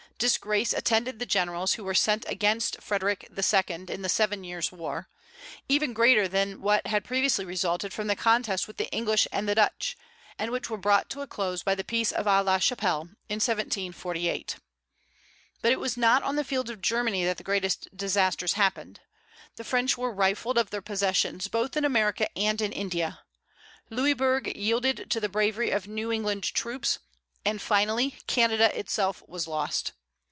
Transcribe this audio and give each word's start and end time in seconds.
Disgrace 0.19 0.71
attended 0.71 1.17
the 1.17 1.25
generals 1.25 1.73
who 1.73 1.83
were 1.83 1.95
sent 1.95 2.25
against 2.27 2.79
Frederic 2.79 3.27
II., 3.35 3.85
in 3.91 4.03
the 4.03 4.07
Seven 4.07 4.43
Years' 4.43 4.71
War, 4.71 5.09
even 5.67 5.93
greater 5.93 6.27
than 6.27 6.61
what 6.61 6.85
had 6.85 7.03
previously 7.03 7.43
resulted 7.43 7.91
from 7.91 8.05
the 8.05 8.15
contests 8.15 8.67
with 8.67 8.77
the 8.77 8.87
English 8.91 9.27
and 9.31 9.49
the 9.49 9.55
Dutch, 9.55 9.97
and 10.37 10.51
which 10.51 10.69
were 10.69 10.77
brought 10.77 11.09
to 11.09 11.21
a 11.21 11.27
close 11.27 11.63
by 11.63 11.73
the 11.73 11.83
peace 11.83 12.11
of 12.11 12.27
Aix 12.27 12.45
la 12.45 12.59
Chapelle, 12.59 13.01
in 13.31 13.37
1748. 13.41 14.57
But 15.63 15.71
it 15.71 15.79
was 15.79 15.97
not 15.97 16.21
on 16.21 16.35
the 16.35 16.43
fields 16.43 16.69
of 16.69 16.81
Germany 16.81 17.25
that 17.25 17.37
the 17.37 17.43
greatest 17.43 17.87
disasters 17.97 18.53
happened; 18.53 18.99
the 19.55 19.63
French 19.63 19.97
were 19.97 20.13
rifled 20.13 20.59
of 20.59 20.69
their 20.69 20.83
possessions 20.83 21.47
both 21.47 21.75
in 21.75 21.83
America 21.83 22.29
and 22.37 22.61
in 22.61 22.71
India. 22.71 23.21
Louisbourg 23.89 24.55
yielded 24.55 25.09
to 25.09 25.19
the 25.19 25.29
bravery 25.29 25.71
of 25.71 25.87
New 25.87 26.11
England 26.11 26.43
troops, 26.43 26.99
and 27.43 27.59
finally 27.59 28.19
Canada 28.27 28.77
itself 28.77 29.23
was 29.27 29.47
lost. 29.47 29.93